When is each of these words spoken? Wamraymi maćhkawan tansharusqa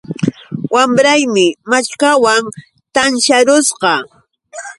Wamraymi 0.73 1.45
maćhkawan 1.69 2.43
tansharusqa 2.93 3.93